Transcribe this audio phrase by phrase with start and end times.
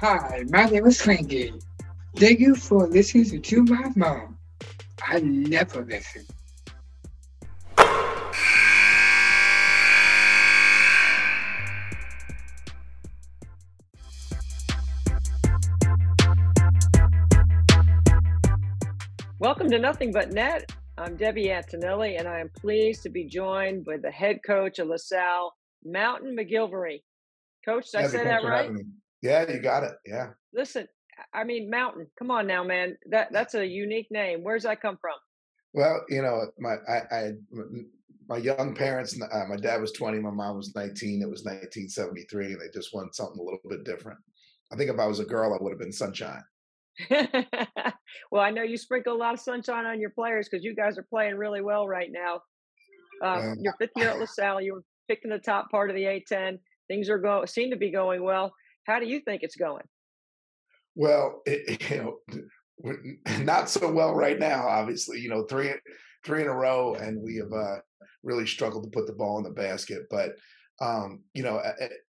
[0.00, 1.52] Hi, my name is Frankie.
[2.14, 4.38] Thank you for listening to To My Mom.
[5.04, 6.24] I never listen.
[19.40, 20.70] Welcome to Nothing But Net.
[20.96, 24.86] I'm Debbie Antonelli, and I am pleased to be joined by the head coach of
[24.86, 27.02] LaSalle, Mountain MacGillivray.
[27.64, 28.70] Coach, did I say that right?
[29.22, 29.92] Yeah, you got it.
[30.06, 30.30] Yeah.
[30.54, 30.86] Listen,
[31.34, 32.06] I mean, Mountain.
[32.18, 32.96] Come on now, man.
[33.10, 34.42] That that's a unique name.
[34.42, 35.14] Where's that come from?
[35.74, 37.32] Well, you know, my I, I
[38.28, 39.20] my young parents.
[39.20, 40.18] Uh, my dad was 20.
[40.20, 41.22] My mom was 19.
[41.22, 44.18] It was 1973, and they just wanted something a little bit different.
[44.72, 46.42] I think if I was a girl, I would have been Sunshine.
[47.10, 50.98] well, I know you sprinkle a lot of sunshine on your players because you guys
[50.98, 52.40] are playing really well right now.
[53.22, 56.02] Uh, your fifth year at LaSalle, you were picked in the top part of the
[56.02, 56.58] A10.
[56.88, 58.52] Things are going seem to be going well.
[58.88, 59.84] How do you think it's going?
[60.96, 62.18] Well, it, you
[62.84, 62.94] know,
[63.44, 64.66] not so well right now.
[64.66, 65.70] Obviously, you know, three
[66.24, 67.76] three in a row, and we have uh,
[68.22, 70.04] really struggled to put the ball in the basket.
[70.10, 70.32] But
[70.80, 71.62] um, you know,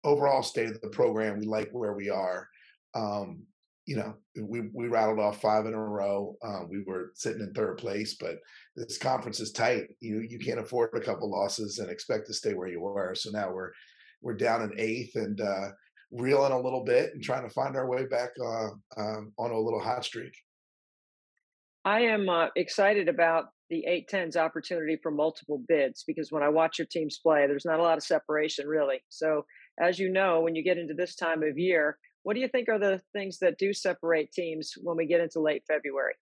[0.03, 2.47] overall state of the program, we like where we are.
[2.93, 3.43] Um,
[3.85, 6.35] you know, we we rattled off five in a row.
[6.43, 8.37] Um, we were sitting in third place, but
[8.75, 9.87] this conference is tight.
[9.99, 13.15] You you can't afford a couple losses and expect to stay where you were.
[13.15, 13.71] So now we're
[14.21, 15.69] we're down in eighth and uh,
[16.11, 19.59] reeling a little bit and trying to find our way back uh, um, on a
[19.59, 20.33] little hot streak.
[21.85, 26.79] I am uh, excited about the A10's opportunity for multiple bids because when I watch
[26.79, 29.01] your teams play, there's not a lot of separation really.
[29.09, 29.45] So
[29.79, 32.67] as you know, when you get into this time of year, what do you think
[32.69, 36.15] are the things that do separate teams when we get into late February?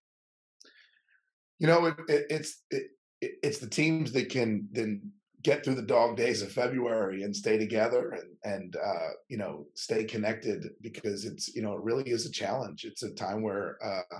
[1.58, 2.86] You know, it, it, it's it,
[3.20, 5.10] it's the teams that can then
[5.46, 9.64] get through the dog days of February and stay together and and uh, you know
[9.74, 12.84] stay connected because it's you know it really is a challenge.
[12.84, 14.18] It's a time where uh,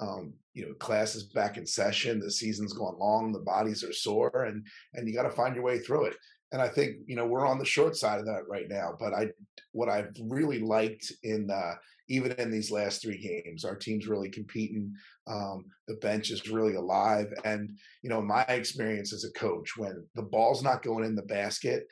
[0.00, 3.92] um, you know class is back in session, the season's going long, the bodies are
[3.92, 6.16] sore, and and you got to find your way through it
[6.52, 8.96] and I think you know we're on the short side of that right now.
[8.98, 9.28] But I,
[9.72, 11.74] what I've really liked in uh,
[12.08, 14.94] even in these last three games, our team's really competing.
[15.26, 20.04] Um, the bench is really alive, and you know my experience as a coach, when
[20.14, 21.86] the ball's not going in the basket,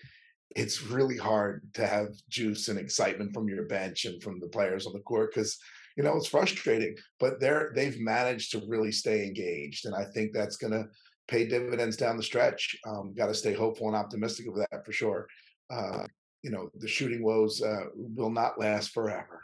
[0.54, 4.86] it's really hard to have juice and excitement from your bench and from the players
[4.86, 5.58] on the court because
[5.96, 6.94] you know it's frustrating.
[7.18, 10.86] But they're they've managed to really stay engaged, and I think that's going to
[11.28, 12.76] pay dividends down the stretch.
[12.86, 15.26] Um, Got to stay hopeful and optimistic of that for sure.
[15.70, 16.04] Uh,
[16.42, 19.40] you know, the shooting woes uh, will not last forever.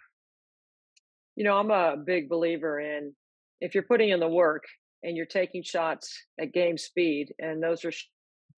[1.37, 3.15] You know, I'm a big believer in
[3.61, 4.65] if you're putting in the work
[5.03, 7.93] and you're taking shots at game speed, and those are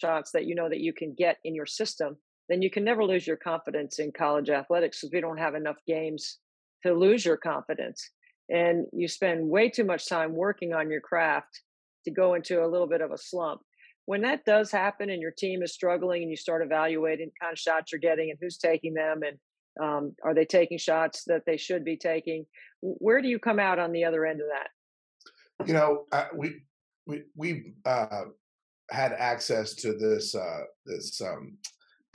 [0.00, 2.16] shots that you know that you can get in your system,
[2.48, 5.76] then you can never lose your confidence in college athletics because we don't have enough
[5.86, 6.38] games
[6.82, 8.10] to lose your confidence.
[8.48, 11.60] And you spend way too much time working on your craft
[12.04, 13.60] to go into a little bit of a slump.
[14.06, 17.58] When that does happen and your team is struggling and you start evaluating kind of
[17.58, 19.38] shots you're getting and who's taking them and
[19.80, 22.46] um, are they taking shots that they should be taking,
[22.80, 25.66] where do you come out on the other end of that?
[25.66, 26.62] You know, uh, we
[27.06, 28.24] we we uh,
[28.90, 31.58] had access to this uh, this um,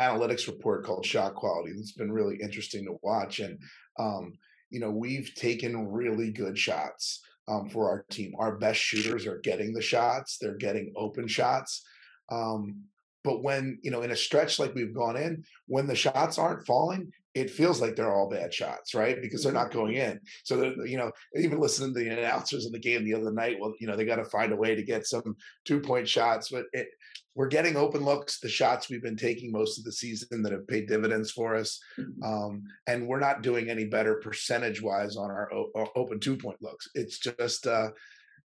[0.02, 1.72] analytics report called Shot Quality.
[1.72, 3.59] It's been really interesting to watch, and
[4.00, 4.34] um,
[4.72, 8.34] you know, we've taken really good shots um, for our team.
[8.38, 11.84] Our best shooters are getting the shots; they're getting open shots.
[12.30, 12.84] Um,
[13.24, 16.66] but when you know, in a stretch like we've gone in, when the shots aren't
[16.66, 19.22] falling, it feels like they're all bad shots, right?
[19.22, 20.22] Because they're not going in.
[20.46, 23.73] So you know, even listening to the announcers in the game the other night, well,
[23.79, 25.35] you know, they got to find a way to get some
[25.66, 26.50] two point shots.
[26.50, 26.88] But it,
[27.35, 30.68] we're getting open looks, the shots we've been taking most of the season that have
[30.68, 32.23] paid dividends for us, mm-hmm.
[32.23, 36.62] um, and we're not doing any better percentage wise on our, our, open two point
[36.62, 36.90] looks.
[36.96, 37.67] It's just.
[37.67, 37.90] Uh,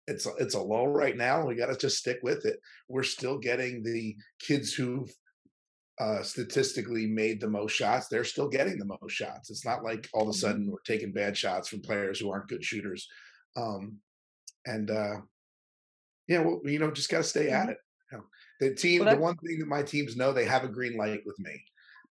[0.07, 1.45] it's it's a low right now.
[1.45, 2.59] We got to just stick with it.
[2.87, 5.13] We're still getting the kids who've
[5.99, 9.49] uh, statistically made the most shots, they're still getting the most shots.
[9.49, 10.39] It's not like all of a mm-hmm.
[10.39, 13.07] sudden we're taking bad shots from players who aren't good shooters.
[13.57, 13.97] Um,
[14.65, 15.15] and uh,
[16.27, 17.71] yeah, well, you know, just got to stay at mm-hmm.
[17.71, 17.77] it.
[18.11, 18.23] You know,
[18.61, 21.21] the team, well, the one thing that my teams know, they have a green light
[21.25, 21.63] with me,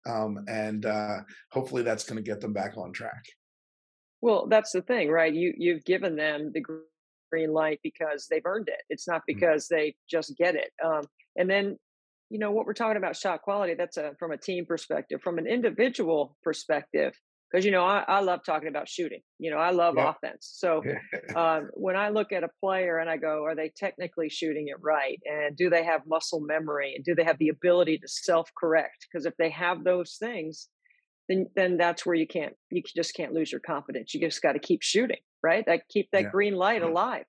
[0.06, 1.19] um, and uh,
[1.50, 3.25] hopefully that's going to get them back on track.
[4.20, 5.32] Well, that's the thing, right?
[5.32, 6.62] You you've given them the
[7.31, 8.82] green light because they've earned it.
[8.91, 9.38] It's not mm-hmm.
[9.38, 9.76] because mm-hmm.
[9.76, 10.70] they just get it.
[10.84, 11.02] Um,
[11.37, 11.79] and then
[12.30, 15.38] you know what we're talking about shot quality that's a from a team perspective from
[15.38, 17.14] an individual perspective
[17.50, 20.10] because you know I, I, love talking about shooting you know i love yeah.
[20.10, 20.82] offense so
[21.36, 24.76] um, when i look at a player and i go are they technically shooting it
[24.80, 28.50] right and do they have muscle memory and do they have the ability to self
[28.58, 30.69] correct because if they have those things
[31.28, 34.14] then then that's where you can't you just can't lose your confidence.
[34.14, 35.64] You just got to keep shooting, right?
[35.66, 36.31] That keep that Yeah.
[36.31, 36.88] green light Yeah.
[36.88, 37.26] alive.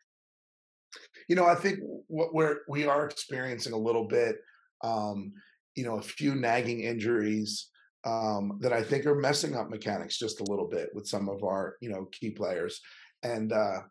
[1.27, 4.37] You know, I think what we're we are experiencing a little bit,
[4.83, 5.33] um,
[5.75, 7.69] you know, a few nagging injuries
[8.05, 11.43] um, that I think are messing up mechanics just a little bit with some of
[11.43, 12.81] our you know key players,
[13.23, 13.81] and uh,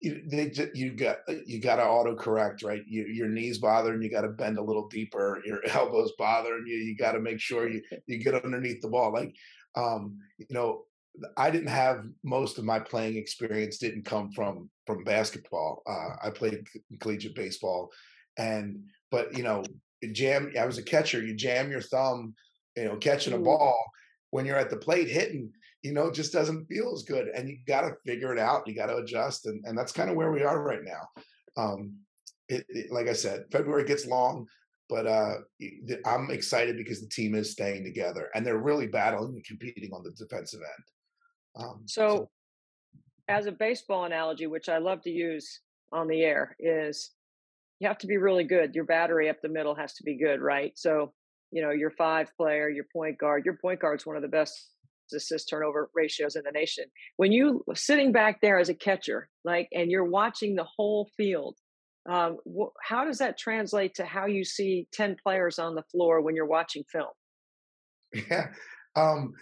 [0.00, 2.82] you they you got you got to autocorrect right.
[2.86, 5.42] You, your knees bothering, you got to bend a little deeper.
[5.46, 9.12] Your elbows bothering you, you got to make sure you you get underneath the ball.
[9.12, 9.34] Like,
[9.76, 10.84] um, you know,
[11.36, 15.82] I didn't have most of my playing experience didn't come from from basketball.
[15.86, 16.66] Uh, I played
[17.00, 17.90] collegiate baseball,
[18.38, 19.62] and but you know,
[20.12, 20.52] jam.
[20.58, 21.22] I was a catcher.
[21.22, 22.34] You jam your thumb,
[22.76, 23.44] you know, catching a Mm.
[23.44, 23.84] ball
[24.30, 25.52] when you're at the plate hitting.
[25.82, 28.66] You know, just doesn't feel as good, and you got to figure it out.
[28.66, 31.08] You got to adjust, and and that's kind of where we are right now.
[31.56, 31.96] Um,
[32.48, 34.46] it, it, like I said, February gets long,
[34.88, 35.36] but uh,
[36.04, 40.02] I'm excited because the team is staying together, and they're really battling and competing on
[40.02, 41.64] the defensive end.
[41.64, 42.28] Um, So,
[43.28, 45.60] as a baseball analogy, which I love to use
[45.92, 47.12] on the air, is
[47.80, 48.74] you have to be really good.
[48.74, 50.72] Your battery up the middle has to be good, right?
[50.76, 51.12] So,
[51.50, 54.68] you know, your five player, your point guard, your point guard's one of the best
[55.12, 56.84] assist turnover ratios in the nation.
[57.16, 61.56] When you sitting back there as a catcher, like, and you're watching the whole field,
[62.08, 66.20] um, wh- how does that translate to how you see 10 players on the floor
[66.20, 67.08] when you're watching film?
[68.28, 68.48] Yeah,
[68.96, 69.32] um,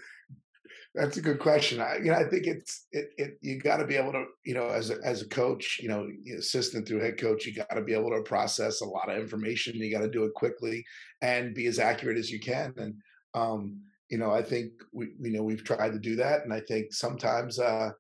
[0.99, 1.81] that's a good question.
[1.81, 3.11] I, you know, I think it's it.
[3.17, 5.89] it you got to be able to, you know, as a as a coach, you
[5.89, 9.19] know, assistant through head coach, you got to be able to process a lot of
[9.19, 9.77] information.
[9.77, 10.85] You got to do it quickly
[11.23, 12.75] and be as accurate as you can.
[12.77, 12.95] And
[13.35, 16.61] um, you know, I think we, you know, we've tried to do that, and I
[16.61, 17.91] think sometimes, uh,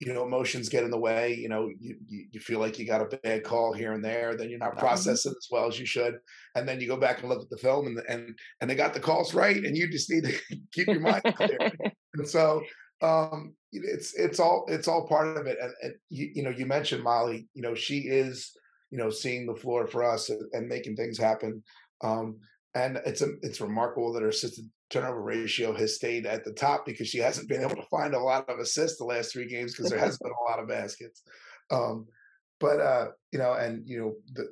[0.00, 1.34] you know, emotions get in the way.
[1.34, 4.50] You know, you you, feel like you got a bad call here and there, then
[4.50, 4.78] you're not Mhm.
[4.78, 6.16] processing as well as you should,
[6.56, 8.94] and then you go back and look at the film, and and and they got
[8.94, 10.32] the calls right, and you just need to
[10.72, 11.58] keep your mind clear.
[12.14, 12.62] And so
[13.02, 15.58] um, it's it's all it's all part of it.
[15.60, 17.48] And, and you, you know, you mentioned Molly.
[17.54, 18.52] You know, she is
[18.90, 21.62] you know seeing the floor for us and, and making things happen.
[22.02, 22.38] Um,
[22.74, 26.84] and it's a, it's remarkable that her assisted turnover ratio has stayed at the top
[26.84, 29.74] because she hasn't been able to find a lot of assists the last three games
[29.74, 31.22] because there has been a lot of baskets.
[31.70, 32.06] Um,
[32.60, 34.48] but uh, you know, and you know, the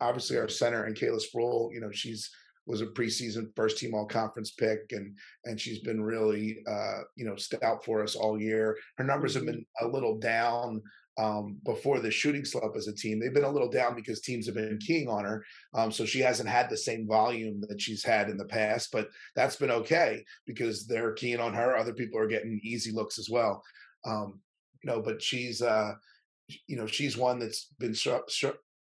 [0.00, 2.30] obviously our center and Kayla Sproul, you know, she's
[2.66, 7.24] was a preseason first team all conference pick and and she's been really uh you
[7.24, 8.76] know stout for us all year.
[8.96, 9.46] Her numbers have Mhm.
[9.46, 10.82] been a little down
[11.16, 13.20] um before the shooting slump as a team.
[13.20, 15.44] They've been a little down because teams have been keying on her
[15.74, 19.08] um so she hasn't had the same volume that she's had in the past but
[19.36, 21.76] that's been okay because they're keying on her.
[21.76, 23.62] Other people are getting easy looks as well.
[24.04, 24.40] Um
[24.82, 25.94] you know but she's uh
[26.66, 27.94] you know she's one that's been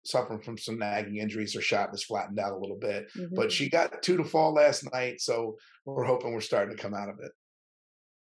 [0.04, 3.34] suffering from some nagging injuries her shot has flattened out a little bit Mhm.
[3.34, 6.94] but she got two to fall last night, so we're hoping we're starting to come
[6.94, 7.32] out of it.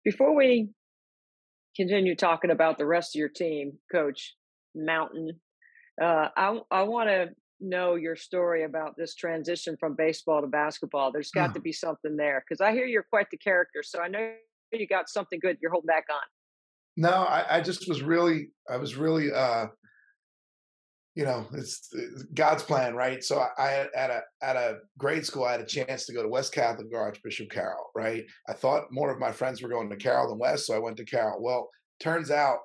[0.04, 0.70] Before we
[1.76, 4.36] continue talking about the rest of your team, Coach
[4.76, 5.40] Mountain,
[6.02, 7.30] uh, I I want to
[7.60, 11.12] know your story about this transition from baseball to basketball.
[11.12, 14.08] There's got to be something there because I hear you're quite the character, so I
[14.08, 14.36] know
[14.72, 16.22] you got something good you're holding back on.
[16.98, 19.68] No, I, I just was really, I was really, uh,
[21.18, 21.92] you know, it's,
[22.36, 23.24] God's plan, right?
[23.24, 26.22] So I, I at a at a grade school, I had a chance to go
[26.22, 28.24] to West Catholic or Archbishop Carroll, right?
[28.48, 30.96] I thought more of my friends were going to Carroll than West, so I went
[30.98, 31.42] to Carroll.
[31.42, 32.60] Well, turns out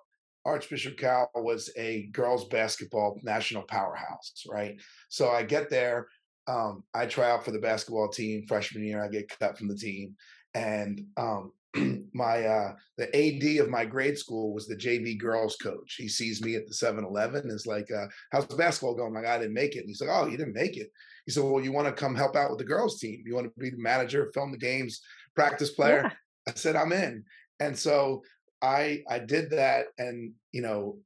[0.44, 4.78] Archbishop Carroll was a girls basketball national powerhouse, right?
[5.09, 6.09] So I get there,
[6.47, 9.78] um, I try out for the basketball team freshman year, I get cut from the
[9.78, 10.14] team,
[10.52, 11.52] and um,
[12.12, 15.94] my uh, the AD of my grade school was the JV girls coach.
[15.96, 19.26] He sees me at the 7-Eleven and is like, uh, "How's basketball going?" I'm like,
[19.26, 20.90] "I didn't make it." And he's like, "Oh, you didn't make it?"
[21.26, 23.22] He said, "Well, you want to come help out with the girls team?
[23.24, 25.00] You want to be the manager, film the games,
[25.34, 26.12] practice player?" Yeah.
[26.48, 27.24] I said, "I'm in."
[27.60, 28.22] And so
[28.60, 30.98] I I did that, and you know,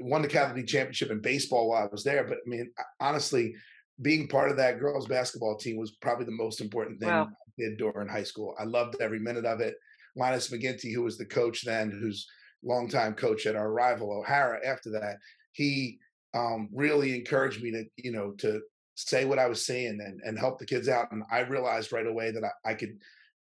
[0.00, 2.24] won the Catholic championship in baseball while I was there.
[2.24, 3.54] But I mean, honestly,
[4.02, 7.28] being part of that girls basketball team was probably the most important thing Wow.
[7.30, 8.54] I did during high school.
[8.58, 9.74] I loved every minute of it.
[10.16, 12.26] Linus McGinty, who was the coach then, who's
[12.62, 14.60] longtime coach at our rival O'Hara.
[14.66, 15.16] After that,
[15.52, 15.98] he
[16.34, 18.60] um, really encouraged me to, you know, to
[18.94, 21.10] say what I was saying and, and help the kids out.
[21.12, 22.98] And I realized right away that I, I could,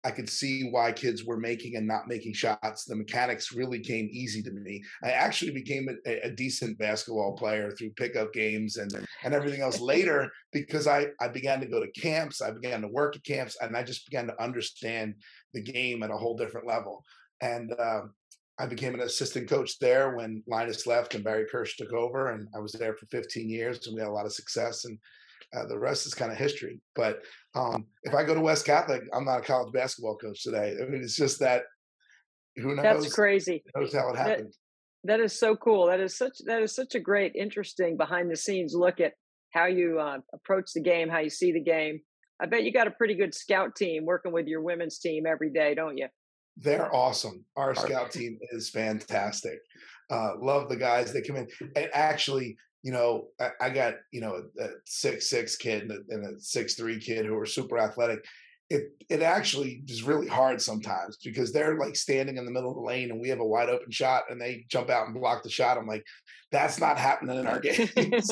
[0.06, 2.84] I could see why kids were making and not making shots.
[2.84, 4.80] The mechanics really came easy to me.
[5.02, 8.92] I actually became a, a decent basketball player through pickup games and
[9.24, 12.40] and everything else later because I I began to go to camps.
[12.40, 15.16] I began to work at camps, and I just began to understand
[15.54, 17.04] the game at a whole different level.
[17.40, 18.14] And um,
[18.60, 22.46] I became an assistant coach there when Linus left and Barry Kirsch took over, and
[22.54, 24.84] I was there for 15 years, and we had a lot of success.
[24.84, 24.98] And
[25.56, 26.80] uh, the rest is kind of history.
[26.94, 27.20] But
[27.54, 30.74] um, if I go to West Catholic, I'm not a college basketball coach today.
[30.80, 31.62] I mean, it's just that
[32.56, 32.82] who knows?
[32.82, 33.62] That's crazy.
[33.74, 34.52] Knows how it happened.
[35.04, 35.86] That, that is so cool.
[35.86, 39.12] That is such that is such a great, interesting behind the scenes look at
[39.52, 42.00] how you uh, approach the game, how you see the game.
[42.40, 45.50] I bet you got a pretty good scout team working with your women's team every
[45.50, 46.08] day, don't you?
[46.58, 47.44] They're awesome.
[47.56, 49.58] Our scout team is fantastic.
[50.10, 51.48] Uh, love the guys that come in.
[51.74, 52.56] And actually,
[52.86, 56.40] you know, I, I got you know a six six kid and a, and a
[56.40, 58.24] six three kid who are super athletic.
[58.70, 62.76] It it actually is really hard sometimes because they're like standing in the middle of
[62.76, 65.42] the lane and we have a wide open shot and they jump out and block
[65.42, 65.78] the shot.
[65.78, 66.06] I'm like,
[66.52, 68.30] that's not happening in our games.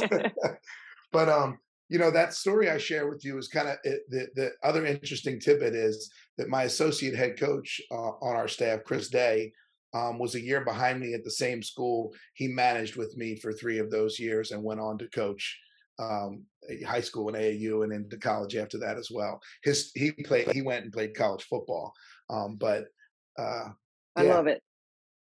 [1.12, 1.58] but um,
[1.88, 5.40] you know that story I share with you is kind of the the other interesting
[5.40, 9.52] tidbit is that my associate head coach uh, on our staff, Chris Day,
[9.94, 12.12] um, was a year behind me at the same school.
[12.34, 15.58] He managed with me for three of those years and went on to coach
[15.98, 16.44] um,
[16.84, 19.40] high school and AAU and into college after that as well.
[19.62, 21.92] His he played he went and played college football,
[22.28, 22.86] um, but
[23.38, 23.68] uh,
[24.16, 24.22] yeah.
[24.22, 24.62] I love it.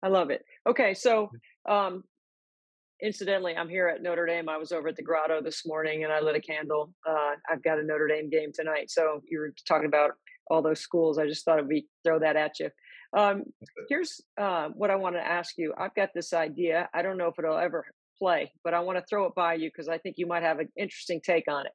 [0.03, 0.45] I love it.
[0.69, 1.31] Okay, so
[1.69, 2.05] um,
[3.03, 4.49] incidentally, I'm here at Notre Dame.
[4.49, 6.93] I was over at the Grotto this morning and I lit a candle.
[7.07, 8.91] Uh, I've got a Notre Dame game tonight.
[8.91, 10.13] So you were talking about
[10.49, 11.19] all those schools.
[11.19, 12.71] I just thought it'd be throw that at you.
[13.17, 13.45] Um,
[13.89, 15.75] here's uh, what I want to ask you.
[15.77, 16.89] I've got this idea.
[16.95, 17.85] I don't know if it'll ever
[18.19, 20.61] play, but I want to throw it by you because I think you might have
[20.61, 21.73] an interesting take on it.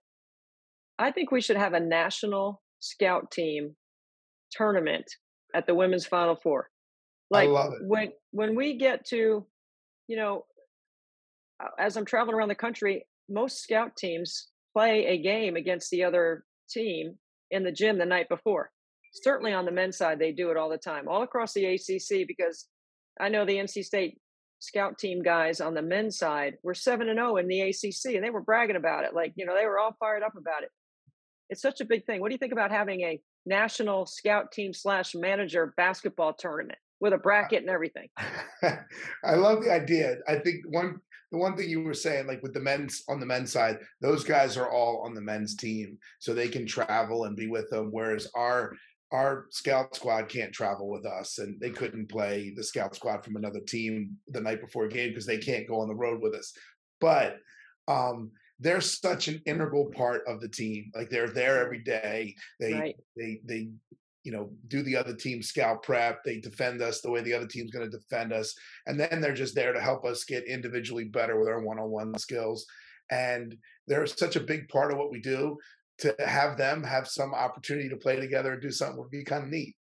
[0.97, 3.75] I think we should have a national scout team
[4.51, 5.05] tournament
[5.53, 6.69] at the women's Final Four.
[7.29, 7.49] Like
[7.81, 9.45] when when we get to,
[10.07, 10.45] you know,
[11.79, 16.45] as I'm traveling around the country, most scout teams play a game against the other
[16.69, 17.17] team
[17.51, 18.71] in the gym the night before.
[19.23, 22.27] Certainly on the men's side, they do it all the time, all across the ACC,
[22.27, 22.67] because
[23.19, 24.19] I know the NC State
[24.59, 28.23] scout team guys on the men's side were 7 and 0 in the ACC, and
[28.23, 29.13] they were bragging about it.
[29.13, 30.69] Like, you know, they were all fired up about it.
[31.49, 32.21] It's such a big thing.
[32.21, 37.13] What do you think about having a national scout team slash manager basketball tournament with
[37.13, 38.09] a uh, bracket and everything?
[39.23, 40.17] I love the idea.
[40.27, 40.99] I think one
[41.31, 44.23] the one thing you were saying, like with the men's on the men's side, those
[44.23, 47.89] guys are all on the men's team, so they can travel and be with them.
[47.91, 48.73] Whereas our
[49.11, 53.35] our scout squad can't travel with us, and they couldn't play the scout squad from
[53.35, 56.33] another team the night before a game because they can't go on the road with
[56.33, 56.53] us.
[56.99, 57.37] But
[57.87, 60.91] um, they're such an integral part of the team.
[60.95, 62.35] Like they're there every day.
[62.59, 62.95] They right.
[63.15, 63.69] they they
[64.23, 67.45] you know do the other team scout prep they defend us the way the other
[67.45, 68.55] team's going to defend us
[68.87, 72.65] and then they're just there to help us get individually better with our one-on-one skills
[73.11, 73.55] and
[73.87, 75.55] they're such a big part of what we do
[75.99, 79.43] to have them have some opportunity to play together and do something would be kind
[79.43, 79.75] of neat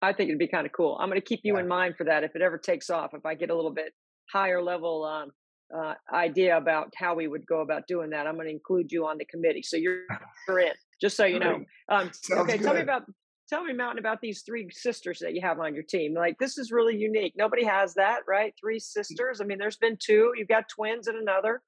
[0.00, 1.60] i think it'd be kind of cool i'm going to keep you yeah.
[1.60, 3.92] in mind for that if it ever takes off if i get a little bit
[4.32, 5.30] higher level um,
[5.76, 9.06] uh, idea about how we would go about doing that i'm going to include you
[9.06, 10.02] on the committee so you're,
[10.48, 10.72] you're in
[11.02, 11.64] just so you know.
[11.88, 12.64] Um, okay, good.
[12.64, 13.02] tell me about
[13.48, 16.14] tell me, Mountain, about these three sisters that you have on your team.
[16.14, 17.34] Like this is really unique.
[17.36, 18.54] Nobody has that, right?
[18.58, 19.40] Three sisters.
[19.40, 20.32] I mean, there's been two.
[20.36, 21.60] You've got twins and another.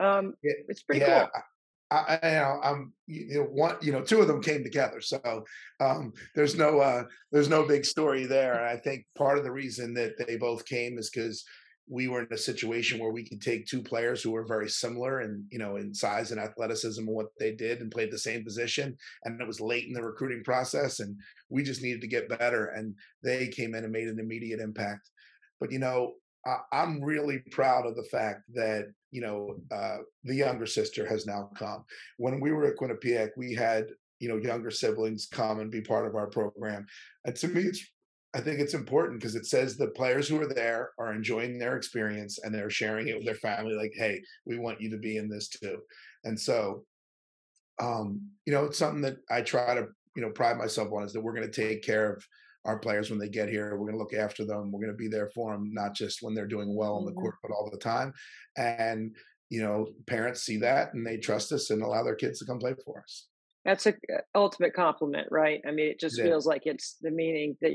[0.00, 1.26] Um, it's pretty yeah.
[1.26, 1.42] cool.
[1.90, 5.44] I, you know, I'm you know one, you know, two of them came together, so
[5.80, 8.54] um, there's no uh, there's no big story there.
[8.54, 11.44] And I think part of the reason that they both came is because
[11.90, 15.20] we were in a situation where we could take two players who were very similar
[15.20, 18.44] and you know in size and athleticism and what they did and played the same
[18.44, 21.16] position and it was late in the recruiting process and
[21.48, 25.10] we just needed to get better and they came in and made an immediate impact
[25.60, 26.12] but you know
[26.46, 31.06] I, I, am really proud of the fact that you know uh, the younger sister
[31.06, 31.84] has now come
[32.18, 33.86] when we were at quinnipiac we had
[34.18, 36.86] you know younger siblings come and be part of our program
[37.24, 37.84] and to me it's
[38.34, 41.76] I think it's important because it says the players who are there are enjoying their
[41.76, 43.74] experience and they're sharing it with their family.
[43.74, 45.78] Like, hey, we want you to be in this too.
[46.24, 46.84] And so,
[47.80, 51.12] um, you know, it's something that I try to, you know, pride myself on is
[51.14, 52.24] that we're going to take care of
[52.68, 53.70] our players when they get here.
[53.72, 54.70] We're going to look after them.
[54.70, 57.10] We're going to be there for them, not just when they're doing well on the
[57.10, 57.20] mm-hmm.
[57.20, 58.12] court, but all the time.
[58.56, 59.16] And,
[59.48, 62.58] you know, parents see that and they trust us and allow their kids to come
[62.58, 63.26] play for us.
[63.64, 65.60] That's a uh, ultimate compliment, right?
[65.66, 66.24] I mean, it just yeah.
[66.24, 67.72] feels like it's the meaning that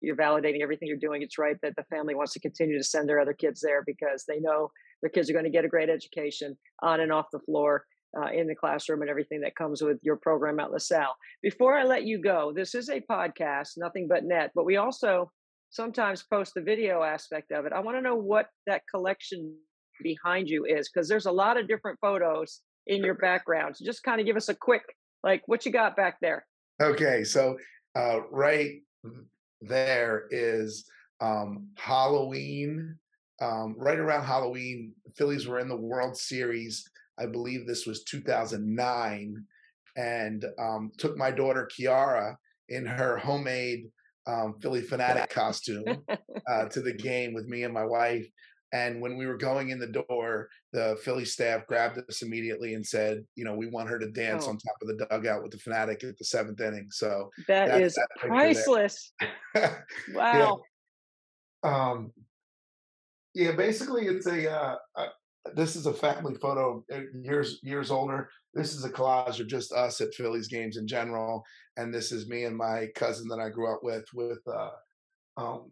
[0.00, 1.22] you're validating everything you're doing.
[1.22, 4.24] It's right that the family wants to continue to send their other kids there because
[4.26, 4.70] they know
[5.02, 7.84] their kids are going to get a great education on and off the floor.
[8.16, 11.14] Uh, in the classroom and everything that comes with your program at LaSalle.
[11.42, 15.30] Before I let you go, this is a podcast, nothing but net, but we also
[15.68, 17.72] sometimes post the video aspect of it.
[17.74, 19.54] I want to know what that collection
[20.02, 23.76] behind you is because there's a lot of different photos in your background.
[23.76, 24.84] So just kind of give us a quick,
[25.22, 26.46] like, what you got back there.
[26.80, 27.24] Okay.
[27.24, 27.58] So,
[27.94, 28.80] uh, right
[29.60, 30.86] there is
[31.20, 32.96] um, Halloween.
[33.40, 36.88] Um, right around Halloween, Phillies were in the World Series
[37.18, 39.44] I believe this was 2009,
[39.96, 42.36] and um, took my daughter Kiara
[42.68, 43.90] in her homemade
[44.26, 46.04] um, Phillie Phanatic costume
[46.50, 48.28] uh, to the game with me and my wife.
[48.72, 52.86] And when we were going in the door, the Philly staff grabbed us immediately and
[52.86, 54.50] said, "You know, we want her to dance Oh.
[54.50, 57.94] on top of the dugout with the Phanatic at the seventh inning." So that that's
[57.94, 59.12] that priceless.
[60.12, 60.60] Wow.
[61.64, 62.12] um
[63.34, 65.08] yeah basically it's a uh, uh
[65.54, 69.72] this is a family photo uh, years years older this is a collage of just
[69.72, 71.42] us at phillies games in general
[71.76, 74.70] and this is me and my cousin that i grew up with with uh
[75.36, 75.70] um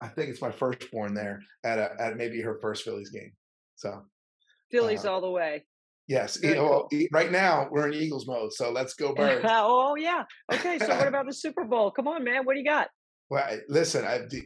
[0.00, 3.32] i think it's my firstborn there at a, at maybe her first phillies game
[3.76, 4.02] so
[4.70, 5.64] Phillies uh, all the way.
[6.08, 6.88] yes e- cool.
[7.12, 10.24] right now we're in eagles mode so let's go birds oh yeah.
[10.52, 10.78] Okay.
[10.78, 11.90] So what about the Super Bowl?
[11.90, 12.44] Come on, man.
[12.44, 12.88] What do you got?
[13.30, 14.42] Well, listen, I, the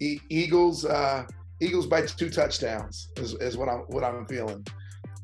[0.00, 1.26] E- Eagles, uh,
[1.60, 4.66] Eagles by two touchdowns is, is what I'm what I'm feeling.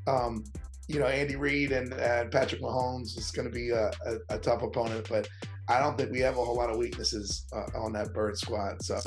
[0.07, 0.45] Um,
[0.89, 4.39] you know, Andy Reid and, and Patrick Mahomes is going to be a, a, a
[4.39, 5.29] tough opponent, but
[5.69, 8.83] I don't think we have a whole lot of weaknesses uh, on that bird squad.
[8.83, 9.01] So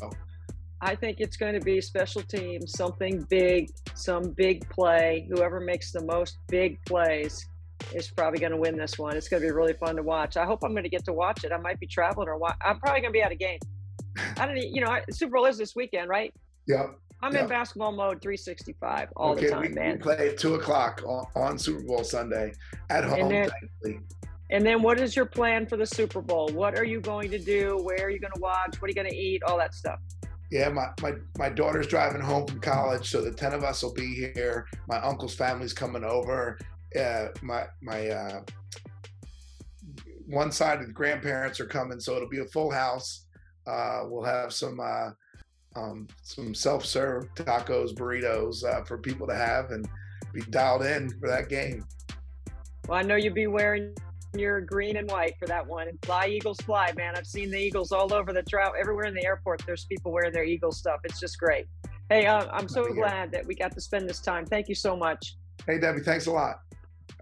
[0.80, 5.28] I think it's going to be special teams, something big, some big play.
[5.30, 7.46] Whoever makes the most big plays
[7.94, 9.16] is probably going to win this one.
[9.16, 10.36] It's going to be really fun to watch.
[10.36, 11.52] I hope I'm going to get to watch it.
[11.52, 12.56] I might be traveling or watch.
[12.64, 13.58] I'm probably going to be at a game.
[14.38, 16.32] I don't, you know, Super Bowl is this weekend, right?
[16.66, 16.88] yeah,
[17.22, 17.42] I'm Yeah.
[17.42, 19.98] in basketball mode 365 all okay, the time, we, we man.
[19.98, 22.52] play at two o'clock on, on Super Bowl Sunday
[22.90, 23.28] at home.
[23.30, 23.50] then-
[24.50, 26.48] And then what is your plan for the Super Bowl?
[26.50, 27.78] What are you going to do?
[27.82, 28.80] Where are you going to watch?
[28.80, 29.42] What are you going to eat?
[29.42, 29.98] All that stuff.
[30.52, 33.92] Yeah, my, my my daughter's driving home from college, so the ten of us will
[33.94, 34.68] be here.
[34.86, 36.56] My uncle's family's coming over.
[36.96, 38.42] Uh, my my uh,
[40.28, 43.26] one side of the grandparents are coming, so it'll be a full house.
[43.66, 45.10] Uh, we'll have some uh,
[45.76, 49.88] um, some self-serve tacos, burritos uh, for people to have, and
[50.32, 51.84] be dialed in for that game.
[52.88, 53.94] Well, I know you'll be wearing
[54.34, 55.88] your green and white for that one.
[55.88, 57.14] And fly, Eagles, fly, man.
[57.16, 59.62] I've seen the Eagles all over the trout, everywhere in the airport.
[59.66, 61.00] There's people wearing their Eagles stuff.
[61.04, 61.66] It's just great.
[62.08, 64.46] Hey, uh, I'm so glad that we got to spend this time.
[64.46, 65.36] Thank you so much.
[65.66, 66.60] Hey, Debbie, thanks a lot.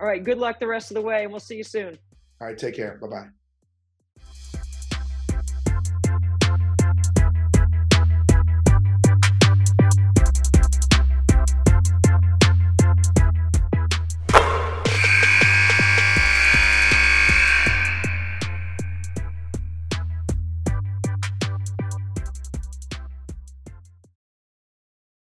[0.00, 1.96] All right, good luck the rest of the way, and we'll see you soon.
[2.40, 2.98] All right, take care.
[3.00, 3.43] Bye bye.